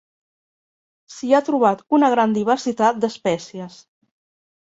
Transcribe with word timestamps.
S'hi 1.15 1.29
ha 1.33 1.41
trobat 1.49 1.83
una 1.97 2.09
gran 2.15 2.35
diversitat 2.37 2.97
d'espècies. 3.05 3.77